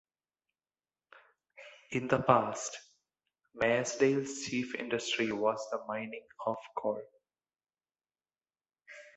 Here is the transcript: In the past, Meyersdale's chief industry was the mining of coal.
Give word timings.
In 1.91 2.07
the 2.07 2.17
past, 2.23 2.75
Meyersdale's 3.55 4.47
chief 4.47 4.73
industry 4.73 5.31
was 5.31 5.63
the 5.69 5.83
mining 5.87 6.25
of 6.43 6.57
coal. 6.75 7.03